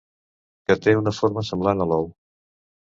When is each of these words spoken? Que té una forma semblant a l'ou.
Que 0.69 0.77
té 0.87 0.95
una 1.03 1.15
forma 1.19 1.47
semblant 1.53 1.87
a 1.87 1.91
l'ou. 1.95 2.13